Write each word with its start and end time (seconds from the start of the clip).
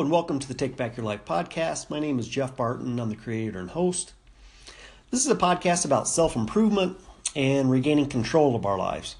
And 0.00 0.12
welcome 0.12 0.38
to 0.38 0.46
the 0.46 0.54
Take 0.54 0.76
Back 0.76 0.96
Your 0.96 1.04
Life 1.04 1.24
podcast. 1.24 1.90
My 1.90 1.98
name 1.98 2.20
is 2.20 2.28
Jeff 2.28 2.56
Barton. 2.56 3.00
I'm 3.00 3.08
the 3.08 3.16
creator 3.16 3.58
and 3.58 3.70
host. 3.70 4.12
This 5.10 5.24
is 5.24 5.30
a 5.30 5.34
podcast 5.34 5.84
about 5.84 6.06
self 6.06 6.36
improvement 6.36 7.00
and 7.34 7.68
regaining 7.68 8.06
control 8.06 8.54
of 8.54 8.64
our 8.64 8.78
lives. 8.78 9.16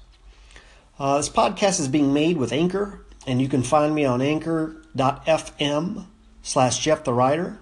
Uh, 0.97 1.17
this 1.17 1.27
podcast 1.27 1.81
is 1.81 1.89
being 1.89 2.13
made 2.13 2.37
with 2.37 2.53
Anchor, 2.53 3.01
and 3.27 3.41
you 3.41 3.49
can 3.49 3.61
find 3.61 3.93
me 3.93 4.05
on 4.05 4.21
anchor.fm 4.21 6.05
slash 6.43 6.79
Jeff 6.79 7.03
the 7.03 7.13
Writer. 7.13 7.59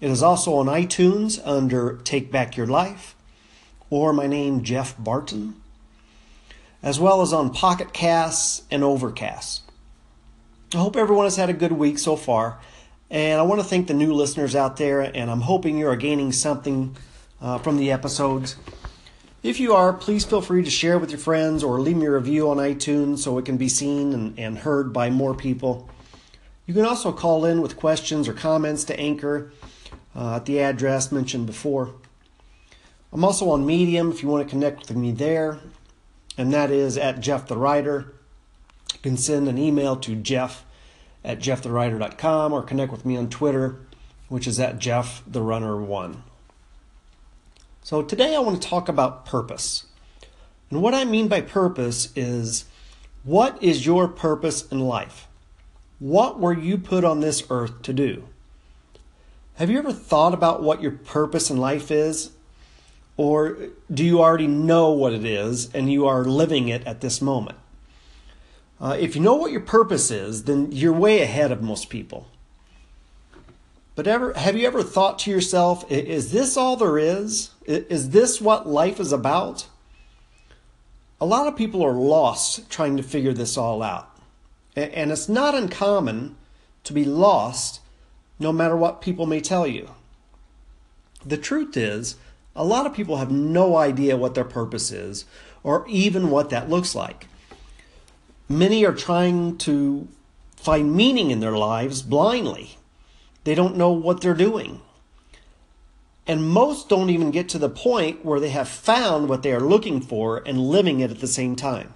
It 0.00 0.10
is 0.10 0.20
also 0.20 0.54
on 0.54 0.66
iTunes 0.66 1.40
under 1.44 1.98
Take 1.98 2.32
Back 2.32 2.56
Your 2.56 2.66
Life 2.66 3.14
or 3.90 4.12
my 4.12 4.26
name, 4.26 4.64
Jeff 4.64 4.96
Barton, 4.98 5.54
as 6.82 6.98
well 6.98 7.22
as 7.22 7.32
on 7.32 7.54
Pocket 7.54 7.92
Casts 7.92 8.62
and 8.72 8.82
Overcast. 8.82 9.69
I 10.72 10.78
hope 10.78 10.96
everyone 10.96 11.26
has 11.26 11.34
had 11.34 11.50
a 11.50 11.54
good 11.54 11.72
week 11.72 11.98
so 11.98 12.14
far. 12.14 12.60
And 13.10 13.40
I 13.40 13.42
want 13.42 13.60
to 13.60 13.66
thank 13.66 13.88
the 13.88 13.94
new 13.94 14.14
listeners 14.14 14.54
out 14.54 14.76
there, 14.76 15.00
and 15.00 15.28
I'm 15.28 15.40
hoping 15.40 15.76
you 15.76 15.88
are 15.88 15.96
gaining 15.96 16.30
something 16.30 16.96
uh, 17.40 17.58
from 17.58 17.76
the 17.76 17.90
episodes. 17.90 18.54
If 19.42 19.58
you 19.58 19.74
are, 19.74 19.92
please 19.92 20.24
feel 20.24 20.40
free 20.40 20.62
to 20.62 20.70
share 20.70 20.96
with 20.96 21.10
your 21.10 21.18
friends 21.18 21.64
or 21.64 21.80
leave 21.80 21.96
me 21.96 22.06
a 22.06 22.12
review 22.12 22.48
on 22.50 22.58
iTunes 22.58 23.18
so 23.18 23.36
it 23.38 23.46
can 23.46 23.56
be 23.56 23.68
seen 23.68 24.12
and, 24.12 24.38
and 24.38 24.58
heard 24.58 24.92
by 24.92 25.10
more 25.10 25.34
people. 25.34 25.90
You 26.66 26.74
can 26.74 26.84
also 26.84 27.10
call 27.10 27.44
in 27.44 27.62
with 27.62 27.76
questions 27.76 28.28
or 28.28 28.32
comments 28.32 28.84
to 28.84 29.00
Anchor 29.00 29.50
uh, 30.14 30.36
at 30.36 30.46
the 30.46 30.60
address 30.60 31.10
mentioned 31.10 31.46
before. 31.46 31.94
I'm 33.12 33.24
also 33.24 33.50
on 33.50 33.66
Medium 33.66 34.12
if 34.12 34.22
you 34.22 34.28
want 34.28 34.46
to 34.46 34.50
connect 34.50 34.86
with 34.86 34.96
me 34.96 35.10
there, 35.10 35.58
and 36.38 36.52
that 36.52 36.70
is 36.70 36.96
at 36.96 37.18
Jeff 37.18 37.48
the 37.48 37.56
Writer. 37.56 38.14
You 39.00 39.10
can 39.10 39.16
send 39.16 39.48
an 39.48 39.56
email 39.56 39.96
to 39.96 40.14
jeff 40.14 40.66
at 41.24 41.38
jeffthewriter.com 41.38 42.52
or 42.52 42.62
connect 42.62 42.92
with 42.92 43.06
me 43.06 43.16
on 43.16 43.30
Twitter, 43.30 43.80
which 44.28 44.46
is 44.46 44.60
at 44.60 44.78
Jeff 44.78 45.22
the 45.26 45.40
Runner 45.40 45.80
One. 45.80 46.22
So 47.82 48.02
today 48.02 48.36
I 48.36 48.40
want 48.40 48.60
to 48.60 48.68
talk 48.68 48.90
about 48.90 49.24
purpose. 49.24 49.86
And 50.68 50.82
what 50.82 50.92
I 50.92 51.06
mean 51.06 51.28
by 51.28 51.40
purpose 51.40 52.12
is 52.14 52.66
what 53.24 53.62
is 53.62 53.86
your 53.86 54.06
purpose 54.06 54.66
in 54.68 54.80
life? 54.80 55.26
What 55.98 56.38
were 56.38 56.52
you 56.52 56.76
put 56.76 57.02
on 57.02 57.20
this 57.20 57.42
earth 57.48 57.80
to 57.82 57.94
do? 57.94 58.24
Have 59.54 59.70
you 59.70 59.78
ever 59.78 59.94
thought 59.94 60.34
about 60.34 60.62
what 60.62 60.82
your 60.82 60.92
purpose 60.92 61.48
in 61.48 61.56
life 61.56 61.90
is? 61.90 62.32
Or 63.16 63.56
do 63.92 64.04
you 64.04 64.20
already 64.20 64.46
know 64.46 64.90
what 64.90 65.14
it 65.14 65.24
is 65.24 65.72
and 65.74 65.90
you 65.90 66.06
are 66.06 66.22
living 66.22 66.68
it 66.68 66.86
at 66.86 67.00
this 67.00 67.22
moment? 67.22 67.56
Uh, 68.80 68.96
if 68.98 69.14
you 69.14 69.20
know 69.20 69.34
what 69.34 69.52
your 69.52 69.60
purpose 69.60 70.10
is, 70.10 70.44
then 70.44 70.72
you're 70.72 70.92
way 70.92 71.20
ahead 71.20 71.52
of 71.52 71.62
most 71.62 71.90
people. 71.90 72.26
But 73.94 74.06
ever 74.06 74.32
have 74.32 74.56
you 74.56 74.66
ever 74.66 74.82
thought 74.82 75.18
to 75.20 75.30
yourself, 75.30 75.84
is 75.90 76.32
this 76.32 76.56
all 76.56 76.76
there 76.76 76.96
is? 76.96 77.50
Is 77.66 78.10
this 78.10 78.40
what 78.40 78.66
life 78.66 78.98
is 78.98 79.12
about? 79.12 79.66
A 81.20 81.26
lot 81.26 81.46
of 81.46 81.56
people 81.56 81.82
are 81.82 81.92
lost 81.92 82.70
trying 82.70 82.96
to 82.96 83.02
figure 83.02 83.34
this 83.34 83.58
all 83.58 83.82
out. 83.82 84.08
And 84.74 85.12
it's 85.12 85.28
not 85.28 85.54
uncommon 85.54 86.36
to 86.84 86.94
be 86.94 87.04
lost 87.04 87.80
no 88.38 88.52
matter 88.52 88.76
what 88.76 89.02
people 89.02 89.26
may 89.26 89.40
tell 89.40 89.66
you. 89.66 89.90
The 91.26 91.36
truth 91.36 91.76
is, 91.76 92.16
a 92.56 92.64
lot 92.64 92.86
of 92.86 92.94
people 92.94 93.18
have 93.18 93.30
no 93.30 93.76
idea 93.76 94.16
what 94.16 94.34
their 94.34 94.44
purpose 94.44 94.90
is 94.90 95.26
or 95.62 95.84
even 95.88 96.30
what 96.30 96.48
that 96.48 96.70
looks 96.70 96.94
like. 96.94 97.26
Many 98.50 98.84
are 98.84 98.92
trying 98.92 99.58
to 99.58 100.08
find 100.56 100.92
meaning 100.92 101.30
in 101.30 101.38
their 101.38 101.56
lives 101.56 102.02
blindly. 102.02 102.78
They 103.44 103.54
don't 103.54 103.76
know 103.76 103.92
what 103.92 104.22
they're 104.22 104.34
doing. 104.34 104.80
And 106.26 106.50
most 106.50 106.88
don't 106.88 107.10
even 107.10 107.30
get 107.30 107.48
to 107.50 107.58
the 107.60 107.68
point 107.68 108.24
where 108.24 108.40
they 108.40 108.50
have 108.50 108.68
found 108.68 109.28
what 109.28 109.44
they 109.44 109.52
are 109.52 109.60
looking 109.60 110.00
for 110.00 110.42
and 110.44 110.58
living 110.58 110.98
it 110.98 111.12
at 111.12 111.20
the 111.20 111.28
same 111.28 111.54
time. 111.54 111.94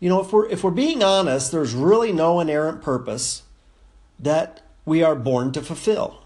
You 0.00 0.08
know, 0.08 0.22
if 0.22 0.32
we're 0.32 0.48
if 0.48 0.64
we're 0.64 0.70
being 0.70 1.02
honest, 1.02 1.52
there's 1.52 1.74
really 1.74 2.10
no 2.10 2.40
inerrant 2.40 2.80
purpose 2.80 3.42
that 4.18 4.62
we 4.86 5.02
are 5.02 5.14
born 5.14 5.52
to 5.52 5.60
fulfill. 5.60 6.22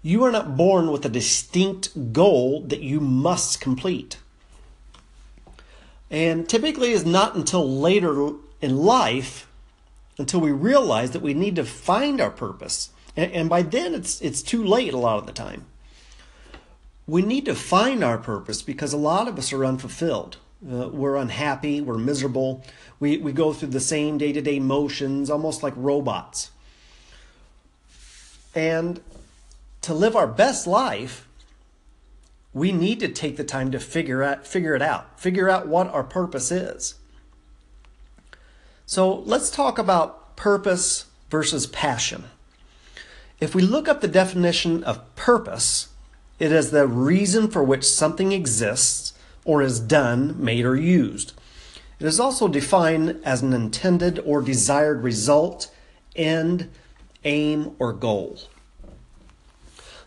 You 0.00 0.22
are 0.22 0.30
not 0.30 0.56
born 0.56 0.92
with 0.92 1.04
a 1.04 1.08
distinct 1.08 2.12
goal 2.12 2.62
that 2.68 2.82
you 2.82 3.00
must 3.00 3.60
complete. 3.60 4.18
And 6.10 6.48
typically 6.48 6.90
is 6.90 7.06
not 7.06 7.36
until 7.36 7.68
later 7.68 8.32
in 8.60 8.76
life 8.76 9.46
until 10.18 10.40
we 10.40 10.52
realize 10.52 11.12
that 11.12 11.22
we 11.22 11.34
need 11.34 11.56
to 11.56 11.64
find 11.64 12.20
our 12.20 12.30
purpose. 12.30 12.90
And, 13.16 13.32
and 13.32 13.48
by 13.48 13.62
then 13.62 13.94
it's 13.94 14.20
it's 14.20 14.42
too 14.42 14.62
late 14.62 14.92
a 14.92 14.98
lot 14.98 15.18
of 15.18 15.26
the 15.26 15.32
time. 15.32 15.66
We 17.06 17.22
need 17.22 17.46
to 17.46 17.54
find 17.54 18.04
our 18.04 18.18
purpose 18.18 18.62
because 18.62 18.92
a 18.92 18.98
lot 18.98 19.26
of 19.26 19.38
us 19.38 19.52
are 19.52 19.64
unfulfilled. 19.64 20.36
Uh, 20.62 20.88
we're 20.88 21.16
unhappy, 21.16 21.80
we're 21.80 21.98
miserable. 21.98 22.62
We 23.00 23.16
we 23.16 23.32
go 23.32 23.52
through 23.52 23.70
the 23.70 23.80
same 23.80 24.18
day-to-day 24.18 24.60
motions 24.60 25.30
almost 25.30 25.62
like 25.62 25.72
robots. 25.76 26.50
And 28.54 29.00
to 29.82 29.94
live 29.94 30.14
our 30.14 30.26
best 30.26 30.66
life, 30.66 31.26
we 32.52 32.72
need 32.72 33.00
to 33.00 33.08
take 33.08 33.36
the 33.36 33.44
time 33.44 33.70
to 33.70 33.78
figure 33.78 34.22
out 34.22 34.46
figure 34.46 34.74
it 34.74 34.82
out 34.82 35.20
figure 35.20 35.48
out 35.48 35.68
what 35.68 35.88
our 35.88 36.04
purpose 36.04 36.50
is. 36.50 36.94
So 38.86 39.20
let's 39.20 39.50
talk 39.50 39.78
about 39.78 40.36
purpose 40.36 41.06
versus 41.30 41.66
passion. 41.66 42.24
If 43.38 43.54
we 43.54 43.62
look 43.62 43.88
up 43.88 44.00
the 44.00 44.08
definition 44.08 44.82
of 44.84 45.14
purpose 45.14 45.88
it 46.40 46.52
is 46.52 46.70
the 46.70 46.86
reason 46.86 47.48
for 47.48 47.62
which 47.62 47.84
something 47.84 48.32
exists 48.32 49.12
or 49.44 49.60
is 49.60 49.78
done 49.78 50.42
made 50.42 50.64
or 50.64 50.74
used. 50.74 51.34
It 52.00 52.06
is 52.06 52.18
also 52.18 52.48
defined 52.48 53.20
as 53.24 53.42
an 53.42 53.52
intended 53.52 54.18
or 54.20 54.40
desired 54.40 55.02
result 55.02 55.70
end 56.16 56.70
aim 57.24 57.76
or 57.78 57.92
goal 57.92 58.40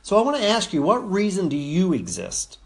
so 0.03 0.17
I 0.17 0.21
want 0.21 0.37
to 0.37 0.47
ask 0.47 0.73
you, 0.73 0.81
what 0.81 1.09
reason 1.09 1.47
do 1.47 1.55
you 1.55 1.93
exist? 1.93 2.59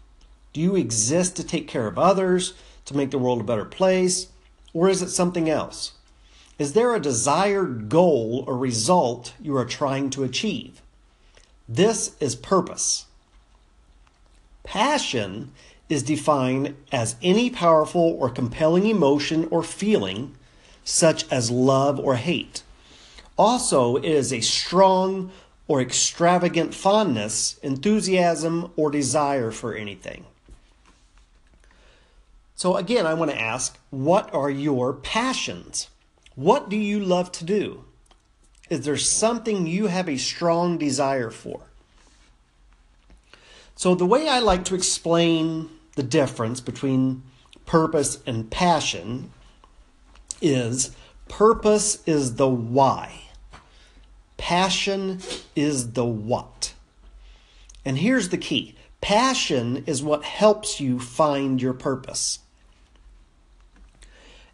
Do 0.52 0.60
you 0.60 0.74
exist 0.74 1.36
to 1.36 1.44
take 1.44 1.68
care 1.68 1.86
of 1.86 1.96
others, 1.96 2.54
to 2.86 2.96
make 2.96 3.12
the 3.12 3.18
world 3.18 3.40
a 3.40 3.44
better 3.44 3.64
place, 3.64 4.26
or 4.74 4.88
is 4.88 5.02
it 5.02 5.10
something 5.10 5.48
else? 5.48 5.92
Is 6.58 6.72
there 6.72 6.94
a 6.94 7.00
desired 7.00 7.88
goal 7.88 8.42
or 8.48 8.58
result 8.58 9.34
you 9.40 9.56
are 9.56 9.64
trying 9.64 10.10
to 10.10 10.24
achieve? 10.24 10.82
This 11.68 12.16
is 12.18 12.34
purpose. 12.34 13.06
Passion 14.64 15.52
is 15.88 16.02
defined 16.02 16.74
as 16.90 17.14
any 17.22 17.50
powerful 17.50 18.16
or 18.18 18.28
compelling 18.28 18.86
emotion 18.86 19.46
or 19.52 19.62
feeling, 19.62 20.34
such 20.82 21.24
as 21.30 21.52
love 21.52 22.00
or 22.00 22.16
hate. 22.16 22.64
Also, 23.36 23.94
it 23.94 24.04
is 24.04 24.32
a 24.32 24.40
strong, 24.40 25.30
or 25.68 25.82
extravagant 25.82 26.74
fondness, 26.74 27.58
enthusiasm, 27.62 28.72
or 28.76 28.90
desire 28.90 29.50
for 29.50 29.74
anything. 29.74 30.24
So, 32.56 32.76
again, 32.76 33.06
I 33.06 33.14
want 33.14 33.30
to 33.30 33.40
ask 33.40 33.78
what 33.90 34.32
are 34.34 34.50
your 34.50 34.92
passions? 34.92 35.90
What 36.34 36.68
do 36.68 36.76
you 36.76 36.98
love 36.98 37.30
to 37.32 37.44
do? 37.44 37.84
Is 38.68 38.84
there 38.84 38.96
something 38.96 39.66
you 39.66 39.86
have 39.86 40.08
a 40.08 40.16
strong 40.16 40.78
desire 40.78 41.30
for? 41.30 41.60
So, 43.76 43.94
the 43.94 44.06
way 44.06 44.28
I 44.28 44.40
like 44.40 44.64
to 44.66 44.74
explain 44.74 45.70
the 45.94 46.02
difference 46.02 46.60
between 46.60 47.22
purpose 47.66 48.18
and 48.26 48.50
passion 48.50 49.30
is 50.40 50.96
purpose 51.28 52.02
is 52.06 52.36
the 52.36 52.48
why. 52.48 53.27
Passion 54.38 55.20
is 55.54 55.92
the 55.92 56.06
what. 56.06 56.72
And 57.84 57.98
here's 57.98 58.30
the 58.30 58.38
key 58.38 58.74
passion 59.00 59.84
is 59.86 60.02
what 60.02 60.24
helps 60.24 60.80
you 60.80 60.98
find 60.98 61.60
your 61.60 61.74
purpose. 61.74 62.40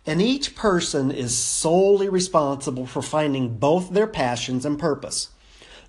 And 0.07 0.21
each 0.21 0.55
person 0.55 1.11
is 1.11 1.37
solely 1.37 2.09
responsible 2.09 2.87
for 2.87 3.01
finding 3.01 3.57
both 3.57 3.91
their 3.91 4.07
passions 4.07 4.67
and 4.67 4.79
purpose. 4.79 5.31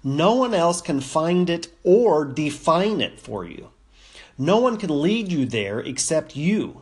No 0.04 0.36
one 0.36 0.54
else 0.54 0.82
can 0.82 1.02
find 1.02 1.50
it 1.50 1.68
or 1.84 2.24
define 2.24 3.02
it 3.02 3.20
for 3.20 3.44
you. 3.44 3.72
No 4.38 4.60
one 4.60 4.78
can 4.78 5.02
lead 5.02 5.32
you 5.32 5.46
there 5.46 5.80
except 5.80 6.36
you. 6.36 6.82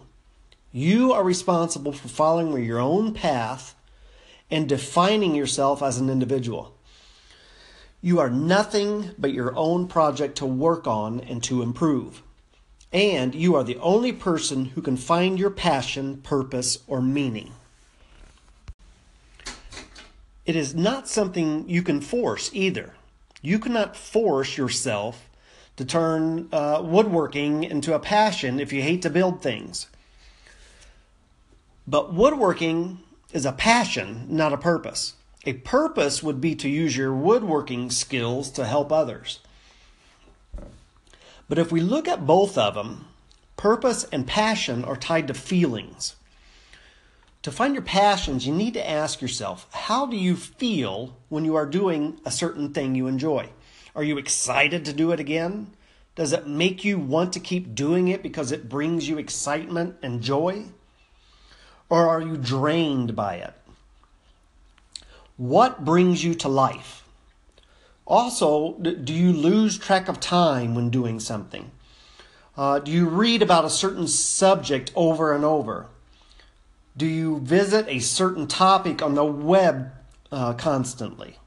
You 0.72 1.14
are 1.14 1.24
responsible 1.24 1.94
for 1.94 2.08
following 2.08 2.64
your 2.64 2.80
own 2.80 3.14
path 3.14 3.76
and 4.52 4.68
defining 4.70 5.34
yourself 5.36 5.82
as 5.82 5.98
an 5.98 6.10
individual. 6.10 6.73
You 8.04 8.20
are 8.20 8.30
nothing 8.30 9.12
but 9.18 9.34
your 9.34 9.56
own 9.56 9.88
project 9.88 10.38
to 10.38 10.46
work 10.46 10.86
on 10.86 11.22
and 11.22 11.42
to 11.46 11.64
improve. 11.64 12.22
And 12.92 13.34
you 13.34 13.56
are 13.56 13.64
the 13.64 13.78
only 13.78 14.12
person 14.12 14.66
who 14.66 14.82
can 14.84 14.98
find 14.98 15.40
your 15.40 15.50
passion, 15.50 16.18
purpose, 16.18 16.80
or 16.86 17.02
meaning. 17.02 17.54
it 20.46 20.56
is 20.56 20.76
not 20.76 21.08
something 21.08 21.68
you 21.70 21.82
can 21.82 22.02
force 22.02 22.50
either. 22.54 22.94
You 23.42 23.60
cannot 23.60 23.96
force 23.96 24.58
yourself 24.58 25.30
to 25.78 25.86
turn 25.86 26.50
uh, 26.52 26.82
woodworking 26.84 27.64
into 27.64 27.94
a 27.94 28.00
passion 28.00 28.60
if 28.60 28.74
you 28.74 28.82
hate 28.82 29.02
to 29.04 29.10
build 29.10 29.42
things. 29.42 29.88
But 31.88 32.14
woodworking 32.14 33.00
is 33.32 33.46
a 33.46 33.52
passion, 33.52 34.26
not 34.30 34.54
a 34.54 34.58
purpose. 34.58 35.14
A 35.46 35.54
purpose 35.54 36.24
would 36.24 36.40
be 36.40 36.56
to 36.56 36.70
use 36.70 36.96
your 36.96 37.14
woodworking 37.14 37.92
skills 37.92 38.50
to 38.52 38.66
help 38.66 38.92
others. 38.92 39.40
But 41.50 41.58
if 41.58 41.70
we 41.70 41.82
look 41.82 42.08
at 42.08 42.26
both 42.26 42.58
of 42.58 42.76
them, 42.76 43.08
purpose 43.58 44.06
and 44.06 44.26
passion 44.26 44.86
are 44.86 44.96
tied 44.96 45.28
to 45.28 45.34
feelings. 45.34 46.16
To 47.42 47.52
find 47.52 47.76
your 47.76 47.84
passions, 47.84 48.48
you 48.48 48.54
need 48.54 48.74
to 48.76 48.90
ask 48.90 49.22
yourself 49.22 49.68
how 49.72 50.06
do 50.06 50.16
you 50.16 50.38
feel 50.38 51.18
when 51.28 51.44
you 51.44 51.56
are 51.56 51.66
doing 51.66 52.22
a 52.26 52.32
certain 52.32 52.74
thing 52.74 52.96
you 52.96 53.08
enjoy? 53.08 53.50
Are 53.96 54.04
you 54.04 54.18
excited 54.18 54.86
to 54.86 54.94
do 54.94 55.12
it 55.12 55.20
again? 55.20 55.74
Does 56.16 56.32
it 56.32 56.48
make 56.48 56.86
you 56.86 56.98
want 56.98 57.34
to 57.34 57.42
keep 57.42 57.76
doing 57.76 58.08
it 58.08 58.24
because 58.24 58.54
it 58.54 58.70
brings 58.70 59.10
you 59.10 59.18
excitement 59.18 59.98
and 60.02 60.22
joy? 60.22 60.68
Or 61.90 62.08
are 62.08 62.22
you 62.22 62.38
drained 62.38 63.14
by 63.14 63.36
it? 63.36 63.54
What 65.38 65.84
brings 65.84 66.24
you 66.24 66.36
to 66.36 66.48
life? 66.48 67.04
Also, 68.06 68.74
do 68.80 69.14
you 69.14 69.34
lose 69.34 69.78
track 69.78 70.08
of 70.08 70.20
time 70.20 70.76
when 70.76 70.90
doing 70.90 71.20
something? 71.20 71.72
Uh, 72.56 72.80
do 72.80 72.92
you 72.92 73.08
read 73.08 73.42
about 73.42 73.66
a 73.66 73.70
certain 73.70 74.08
subject 74.08 74.92
over 74.96 75.34
and 75.34 75.44
over? 75.44 75.88
Do 76.96 77.08
you 77.08 77.40
visit 77.40 77.88
a 77.88 78.00
certain 78.00 78.46
topic 78.46 79.02
on 79.02 79.16
the 79.16 79.26
web 79.26 79.92
uh, 80.32 80.54
constantly? 80.54 81.38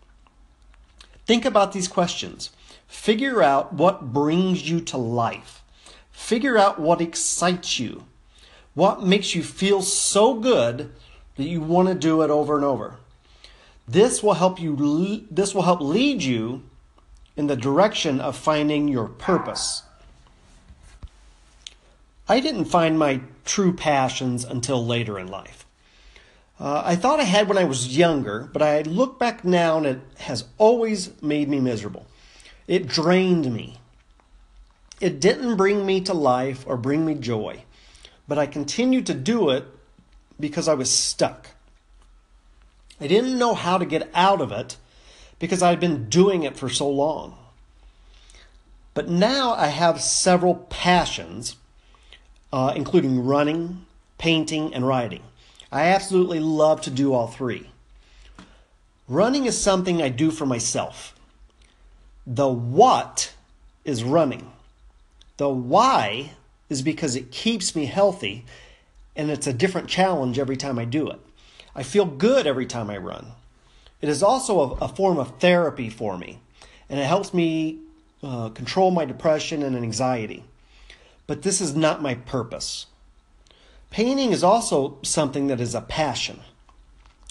Think 1.24 1.44
about 1.44 1.72
these 1.72 1.86
questions. 1.86 2.50
Figure 2.88 3.42
out 3.42 3.72
what 3.72 4.12
brings 4.12 4.68
you 4.68 4.80
to 4.80 4.96
life. 4.96 5.62
Figure 6.10 6.58
out 6.58 6.80
what 6.80 7.00
excites 7.00 7.78
you. 7.78 8.04
What 8.74 9.04
makes 9.04 9.34
you 9.34 9.44
feel 9.44 9.82
so 9.82 10.34
good 10.34 10.92
that 11.36 11.44
you 11.44 11.60
want 11.60 11.88
to 11.88 11.94
do 11.94 12.22
it 12.22 12.30
over 12.30 12.56
and 12.56 12.64
over. 12.64 12.96
This 13.88 14.22
will 14.22 14.34
help 14.34 14.60
you 14.60 15.26
this 15.30 15.54
will 15.54 15.62
help 15.62 15.80
lead 15.80 16.22
you 16.22 16.62
in 17.36 17.46
the 17.46 17.56
direction 17.56 18.20
of 18.20 18.36
finding 18.36 18.88
your 18.88 19.06
purpose. 19.06 19.82
I 22.28 22.40
didn't 22.40 22.64
find 22.64 22.98
my 22.98 23.20
true 23.44 23.72
passions 23.72 24.44
until 24.44 24.84
later 24.84 25.18
in 25.18 25.28
life. 25.28 25.64
Uh, 26.58 26.82
I 26.84 26.96
thought 26.96 27.20
I 27.20 27.24
had 27.24 27.48
when 27.48 27.58
I 27.58 27.64
was 27.64 27.96
younger, 27.96 28.48
but 28.52 28.62
I 28.62 28.82
look 28.82 29.18
back 29.18 29.44
now 29.44 29.76
and 29.76 29.86
it 29.86 30.00
has 30.18 30.44
always 30.58 31.10
made 31.22 31.48
me 31.48 31.60
miserable. 31.60 32.06
It 32.66 32.88
drained 32.88 33.52
me. 33.54 33.78
It 35.00 35.20
didn't 35.20 35.56
bring 35.56 35.84
me 35.84 36.00
to 36.00 36.14
life 36.14 36.64
or 36.66 36.76
bring 36.78 37.04
me 37.04 37.14
joy, 37.14 37.64
but 38.26 38.38
I 38.38 38.46
continued 38.46 39.06
to 39.06 39.14
do 39.14 39.50
it 39.50 39.64
because 40.40 40.66
I 40.66 40.74
was 40.74 40.90
stuck. 40.90 41.50
I 43.00 43.06
didn't 43.06 43.38
know 43.38 43.54
how 43.54 43.78
to 43.78 43.84
get 43.84 44.10
out 44.14 44.40
of 44.40 44.52
it 44.52 44.76
because 45.38 45.62
I'd 45.62 45.81
been 45.81 46.08
doing 46.08 46.44
it 46.44 46.56
for 46.56 46.69
so 46.69 46.88
long. 46.88 47.37
But 48.94 49.08
now 49.08 49.52
I 49.52 49.66
have 49.66 50.00
several 50.00 50.54
passions, 50.70 51.56
uh, 52.52 52.72
including 52.75 53.26
running, 53.26 53.84
painting, 54.16 54.72
and 54.72 54.87
writing. 54.87 55.22
I 55.70 55.88
absolutely 55.88 56.40
love 56.40 56.81
to 56.82 56.90
do 56.90 57.12
all 57.12 57.26
three. 57.26 57.69
Running 59.08 59.44
is 59.44 59.58
something 59.58 60.00
I 60.00 60.08
do 60.08 60.31
for 60.31 60.46
myself. 60.46 61.14
The 62.26 62.48
what 62.48 63.34
is 63.84 64.02
running. 64.02 64.50
The 65.37 65.50
why 65.50 66.32
is 66.70 66.82
because 66.82 67.14
it 67.14 67.31
keeps 67.31 67.76
me 67.76 67.84
healthy 67.84 68.44
and 69.14 69.31
it's 69.31 69.46
a 69.46 69.52
different 69.52 69.88
challenge 69.88 70.38
every 70.38 70.56
time 70.56 70.78
I 70.78 70.84
do 70.84 71.08
it. 71.08 71.20
I 71.76 71.82
feel 71.82 72.06
good 72.06 72.46
every 72.46 72.64
time 72.64 72.88
I 72.88 72.96
run. 72.96 73.32
It 74.00 74.08
is 74.08 74.23
also 74.23 74.61
a, 74.61 74.87
a 74.87 74.88
form 74.88 75.19
of 75.19 75.38
therapy 75.38 75.90
for 75.90 76.17
me, 76.17 76.40
and 76.88 76.99
it 76.99 77.05
helps 77.05 77.34
me 77.34 77.81
uh, 78.23 78.49
control 78.49 78.90
my 78.90 79.05
depression 79.05 79.62
and 79.62 79.76
anxiety. 79.76 80.44
But 81.26 81.43
this 81.43 81.61
is 81.61 81.76
not 81.76 82.00
my 82.00 82.14
purpose. 82.14 82.87
Painting 83.90 84.32
is 84.32 84.43
also 84.43 84.99
something 85.02 85.49
that 85.49 85.61
is 85.61 85.75
a 85.75 85.82
passion. 85.82 86.40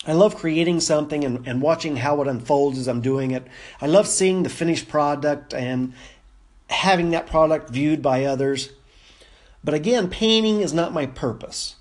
I 0.06 0.14
love 0.14 0.36
creating 0.36 0.80
something 0.82 1.24
and, 1.24 1.48
and 1.48 1.62
watching 1.62 1.96
how 1.96 2.22
it 2.22 2.28
unfolds 2.28 2.78
as 2.78 2.88
I'm 2.88 3.02
doing 3.02 3.32
it. 3.32 3.48
I 3.82 3.88
love 3.88 4.08
seeing 4.08 4.44
the 4.44 4.50
finished 4.50 4.88
product 4.88 5.56
and 5.56 5.94
having 6.70 7.10
that 7.12 7.26
product 7.26 7.72
viewed 7.72 8.04
by 8.04 8.26
others. 8.26 8.70
But 9.64 9.74
again, 9.74 10.08
painting 10.10 10.62
is 10.62 10.74
not 10.74 10.94
my 10.94 11.08
purpose. 11.08 11.76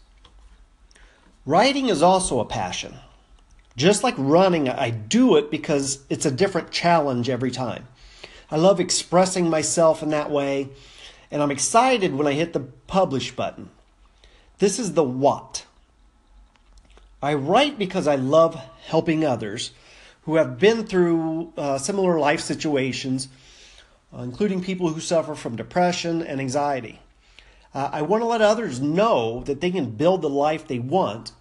Writing 1.47 1.89
is 1.89 2.03
also 2.03 2.41
a 2.41 2.47
passion. 2.47 2.95
Just 3.77 4.03
like 4.03 4.15
running, 4.17 4.69
I 4.69 4.91
do 4.91 5.37
it 5.37 5.51
because 5.51 6.05
it's 6.09 6.25
a 6.25 6.31
different 6.31 6.71
challenge 6.71 7.29
every 7.29 7.51
time. 7.51 7.87
I 8.51 8.57
love 8.57 8.81
expressing 8.81 9.51
myself 9.51 10.03
in 10.03 10.11
that 10.11 10.31
way, 10.31 10.69
and 11.31 11.43
I'm 11.43 11.51
excited 11.51 12.15
when 12.15 12.27
I 12.27 12.33
hit 12.33 12.53
the 12.53 12.61
publish 12.61 13.35
button. 13.35 13.69
This 14.59 14.79
is 14.79 14.95
the 14.95 15.03
what. 15.03 15.67
I 17.21 17.35
write 17.35 17.79
because 17.79 18.07
I 18.07 18.17
love 18.17 18.55
helping 18.87 19.25
others 19.25 19.73
who 20.23 20.37
have 20.37 20.59
been 20.59 20.87
through 20.87 21.53
uh, 21.57 21.79
similar 21.79 22.19
life 22.19 22.41
situations, 22.41 23.29
uh, 24.17 24.23
including 24.23 24.63
people 24.63 24.89
who 24.89 25.01
suffer 25.01 25.35
from 25.35 25.57
depression 25.57 26.23
and 26.23 26.41
anxiety. 26.41 27.01
Uh, 27.75 27.91
I 27.93 28.03
want 28.03 28.23
to 28.23 28.27
let 28.27 28.41
others 28.41 28.81
know 28.81 29.43
that 29.47 29.61
they 29.61 29.71
can 29.71 29.91
build 29.91 30.23
the 30.23 30.31
life 30.31 30.67
they 30.67 30.79
want 30.79 31.33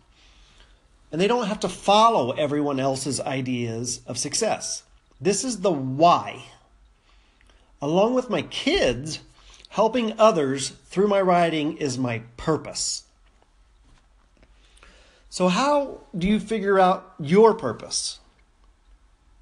and 1.13 1.21
they 1.21 1.27
don't 1.27 1.45
have 1.45 1.59
to 1.59 1.69
follow 1.69 2.31
everyone 2.31 2.79
else's 2.79 3.21
ideas 3.21 4.01
of 4.07 4.17
success. 4.17 4.81
This 5.21 5.43
is 5.43 5.61
the 5.61 5.71
why. 5.71 6.43
Along 7.83 8.15
with 8.15 8.31
my 8.31 8.41
kids, 8.41 9.19
helping 9.69 10.19
others 10.19 10.69
through 10.69 11.07
my 11.07 11.21
writing 11.21 11.77
is 11.77 11.99
my 11.99 12.23
purpose. 12.35 13.03
So, 15.29 15.49
how 15.49 15.99
do 16.17 16.27
you 16.27 16.39
figure 16.39 16.79
out 16.79 17.13
your 17.19 17.53
purpose? 17.53 18.19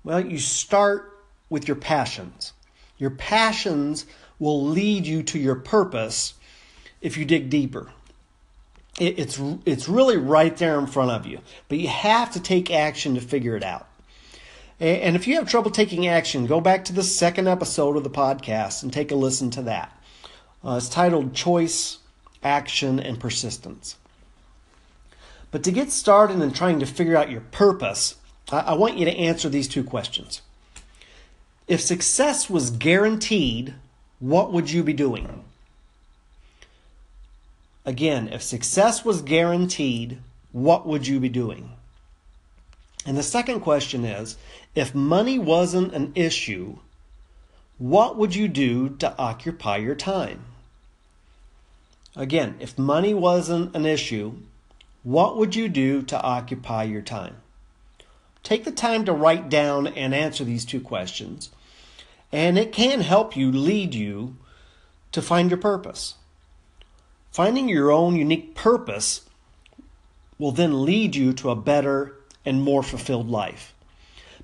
Well, 0.04 0.26
you 0.26 0.40
start 0.40 1.24
with 1.50 1.68
your 1.68 1.76
passions. 1.76 2.52
Your 2.98 3.12
passions 3.12 4.06
will 4.40 4.66
lead 4.68 5.06
you 5.06 5.24
to 5.24 5.40
your 5.40 5.56
purpose 5.56 6.34
if 7.02 7.18
you 7.18 7.26
dig 7.26 7.50
deeper. 7.50 7.92
It's, 9.00 9.40
it's 9.66 9.88
really 9.90 10.18
right 10.18 10.56
there 10.58 10.78
in 10.78 10.86
front 10.86 11.12
of 11.12 11.26
you, 11.26 11.40
but 11.70 11.80
you 11.80 11.88
have 11.88 12.34
to 12.34 12.40
take 12.40 12.70
action 12.70 13.16
to 13.16 13.22
figure 13.22 13.56
it 13.56 13.64
out. 13.64 13.88
And 14.80 15.16
if 15.16 15.28
you 15.28 15.36
have 15.36 15.48
trouble 15.48 15.72
taking 15.72 16.08
action, 16.08 16.48
go 16.48 16.60
back 16.60 16.86
to 16.86 16.94
the 16.94 17.04
second 17.04 17.48
episode 17.48 17.96
of 17.96 18.04
the 18.04 18.10
podcast 18.10 18.82
and 18.82 18.92
take 18.92 19.12
a 19.12 19.16
listen 19.16 19.50
to 19.52 19.62
that. 19.64 19.96
Uh, 20.64 20.76
it's 20.78 20.90
titled 20.90 21.34
Choice, 21.34 22.00
Action, 22.44 23.00
and 23.00 23.20
Persistence. 23.20 23.96
But 25.52 25.64
to 25.66 25.72
get 25.72 25.92
started 25.92 26.42
in 26.42 26.52
trying 26.52 26.80
to 26.80 26.86
figure 26.86 27.16
out 27.16 27.30
your 27.30 27.42
purpose, 27.42 28.16
I, 28.52 28.60
I 28.60 28.74
want 28.74 28.98
you 28.98 29.06
to 29.06 29.16
answer 29.16 29.50
these 29.50 29.68
two 29.68 29.84
questions. 29.84 30.42
If 31.68 31.80
success 31.80 32.50
was 32.50 32.72
guaranteed, 32.72 33.76
what 34.20 34.52
would 34.52 34.72
you 34.72 34.84
be 34.84 34.94
doing? 34.94 35.44
Again, 37.86 38.28
if 38.28 38.44
success 38.44 39.04
was 39.04 39.22
guaranteed, 39.22 40.20
what 40.52 40.86
would 40.86 41.08
you 41.08 41.20
be 41.20 41.30
doing? 41.30 41.72
And 43.06 43.18
the 43.18 43.24
second 43.24 43.62
question 43.62 44.06
is 44.06 44.38
if 44.76 44.94
money 44.94 45.40
wasn't 45.40 45.94
an 45.94 46.12
issue, 46.14 46.78
what 47.78 48.16
would 48.18 48.36
you 48.36 48.48
do 48.48 48.90
to 48.98 49.18
occupy 49.18 49.78
your 49.78 49.96
time? 49.96 50.46
Again, 52.16 52.58
if 52.60 52.78
money 52.78 53.14
wasn't 53.14 53.76
an 53.76 53.86
issue, 53.86 54.34
what 55.04 55.38
would 55.38 55.56
you 55.56 55.68
do 55.68 56.04
to 56.04 56.22
occupy 56.22 56.84
your 56.84 57.02
time? 57.02 57.38
Take 58.44 58.66
the 58.66 58.72
time 58.72 59.06
to 59.06 59.14
write 59.14 59.50
down 59.50 59.88
and 59.88 60.14
answer 60.14 60.44
these 60.44 60.66
two 60.66 60.82
questions, 60.82 61.50
and 62.32 62.58
it 62.58 62.72
can 62.72 63.02
help 63.02 63.36
you 63.36 63.52
lead 63.52 63.96
you 63.96 64.36
to 65.12 65.22
find 65.22 65.50
your 65.50 65.60
purpose. 65.60 66.16
Finding 67.32 67.70
your 67.70 67.92
own 67.92 68.16
unique 68.16 68.56
purpose 68.56 69.22
will 70.38 70.52
then 70.52 70.86
lead 70.86 71.16
you 71.16 71.32
to 71.34 71.50
a 71.50 71.56
better 71.56 72.16
and 72.46 72.62
more 72.62 72.84
fulfilled 72.84 73.30
life. 73.30 73.74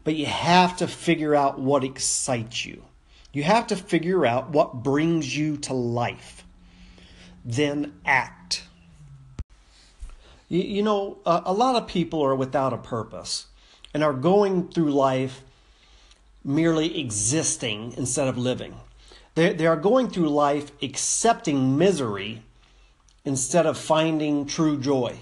But 0.03 0.15
you 0.15 0.25
have 0.25 0.77
to 0.77 0.87
figure 0.87 1.35
out 1.35 1.59
what 1.59 1.83
excites 1.83 2.65
you. 2.65 2.83
You 3.33 3.43
have 3.43 3.67
to 3.67 3.75
figure 3.75 4.25
out 4.25 4.51
what 4.51 4.83
brings 4.83 5.35
you 5.35 5.57
to 5.57 5.73
life. 5.73 6.45
Then 7.43 7.93
act. 8.05 8.63
You, 10.47 10.61
you 10.61 10.83
know, 10.83 11.17
a, 11.25 11.41
a 11.47 11.53
lot 11.53 11.75
of 11.75 11.89
people 11.89 12.21
are 12.21 12.35
without 12.35 12.73
a 12.73 12.77
purpose. 12.77 13.47
and 13.93 14.03
are 14.03 14.13
going 14.13 14.69
through 14.69 14.91
life 14.91 15.43
merely 16.43 16.99
existing 16.99 17.93
instead 17.97 18.27
of 18.27 18.37
living. 18.37 18.75
They, 19.35 19.53
they 19.53 19.65
are 19.67 19.75
going 19.75 20.09
through 20.09 20.29
life 20.29 20.71
accepting 20.81 21.77
misery 21.77 22.43
instead 23.27 23.65
of 23.65 23.77
finding 23.77 24.45
true 24.45 24.79
joy. 24.79 25.19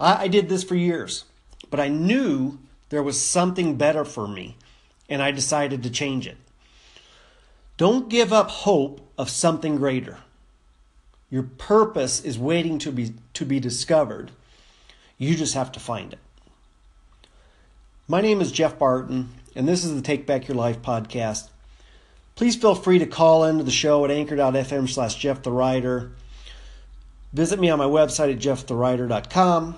I, 0.00 0.24
I 0.24 0.28
did 0.28 0.48
this 0.48 0.64
for 0.64 0.74
years, 0.74 1.24
but 1.70 1.78
I 1.78 1.86
knew 1.86 2.58
there 2.88 3.02
was 3.02 3.20
something 3.20 3.76
better 3.76 4.04
for 4.04 4.26
me, 4.26 4.56
and 5.08 5.22
I 5.22 5.30
decided 5.30 5.84
to 5.84 5.90
change 5.90 6.26
it. 6.26 6.36
Don't 7.76 8.08
give 8.08 8.32
up 8.32 8.50
hope 8.50 9.00
of 9.16 9.30
something 9.30 9.76
greater. 9.76 10.18
Your 11.30 11.44
purpose 11.44 12.24
is 12.24 12.36
waiting 12.40 12.78
to 12.80 12.90
be, 12.90 13.14
to 13.34 13.44
be 13.44 13.60
discovered. 13.60 14.32
You 15.16 15.36
just 15.36 15.54
have 15.54 15.70
to 15.72 15.80
find 15.80 16.12
it. 16.12 16.18
My 18.08 18.20
name 18.20 18.40
is 18.40 18.50
Jeff 18.50 18.80
Barton, 18.80 19.28
and 19.54 19.68
this 19.68 19.84
is 19.84 19.94
the 19.94 20.02
Take 20.02 20.26
Back 20.26 20.48
Your 20.48 20.56
Life 20.56 20.82
podcast. 20.82 21.50
Please 22.34 22.56
feel 22.56 22.74
free 22.74 22.98
to 22.98 23.06
call 23.06 23.44
into 23.44 23.62
the 23.62 23.70
show 23.70 24.04
at 24.04 24.10
anchor.fm 24.10 24.88
slash 24.88 25.14
Jeff 25.14 25.42
the 25.42 25.52
Writer. 25.52 26.10
Visit 27.34 27.58
me 27.58 27.68
on 27.68 27.78
my 27.80 27.84
website 27.84 28.32
at 28.32 28.38
jeffthewriter.com. 28.38 29.76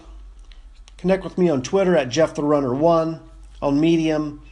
Connect 0.99 1.25
with 1.25 1.39
me 1.39 1.49
on 1.49 1.63
Twitter 1.63 1.97
at 1.97 2.11
Jeff 2.11 2.35
the 2.35 2.43
Runner 2.43 2.75
One, 2.75 3.21
on 3.63 3.81
Medium, 3.81 4.43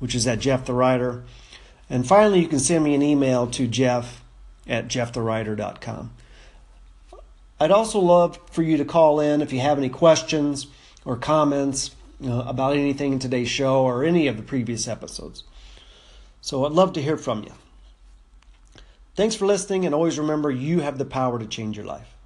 which 0.00 0.12
is 0.12 0.26
at 0.26 0.40
Jeff. 0.40 0.68
And 0.68 2.06
finally, 2.06 2.40
you 2.40 2.48
can 2.48 2.58
send 2.58 2.82
me 2.82 2.96
an 2.96 3.02
email 3.02 3.46
to 3.46 3.68
Jeff 3.68 4.24
at 4.66 4.88
jeffthewriter.com. 4.88 6.10
I'd 7.60 7.70
also 7.70 8.00
love 8.00 8.40
for 8.50 8.64
you 8.64 8.76
to 8.76 8.84
call 8.84 9.20
in 9.20 9.40
if 9.40 9.52
you 9.52 9.60
have 9.60 9.78
any 9.78 9.88
questions 9.88 10.66
or 11.04 11.16
comments 11.16 11.94
about 12.20 12.76
anything 12.76 13.12
in 13.12 13.18
today's 13.20 13.48
show 13.48 13.84
or 13.84 14.04
any 14.04 14.26
of 14.26 14.36
the 14.36 14.42
previous 14.42 14.88
episodes. 14.88 15.44
So 16.40 16.66
I'd 16.66 16.72
love 16.72 16.92
to 16.94 17.02
hear 17.02 17.16
from 17.16 17.44
you. 17.44 17.52
Thanks 19.14 19.36
for 19.36 19.46
listening, 19.46 19.86
and 19.86 19.94
always 19.94 20.18
remember 20.18 20.50
you 20.50 20.80
have 20.80 20.98
the 20.98 21.04
power 21.04 21.38
to 21.38 21.46
change 21.46 21.76
your 21.76 21.86
life. 21.86 22.16